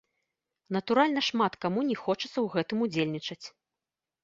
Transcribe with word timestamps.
Натуральна 0.77 1.21
шмат 1.29 1.53
каму 1.67 1.85
не 1.91 1.97
хочацца 2.03 2.33
ў 2.41 2.47
гэтым 2.57 2.77
удзельнічаць. 2.89 3.43